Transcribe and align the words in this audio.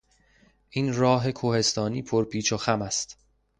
این 0.69 0.93
راه 0.93 1.31
کوهستانی 1.31 2.01
پر 2.01 2.25
پیچ 2.25 2.53
و 2.53 2.57
خم 2.57 2.81
است. 2.81 3.17